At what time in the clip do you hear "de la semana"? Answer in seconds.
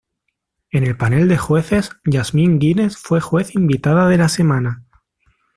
4.09-4.83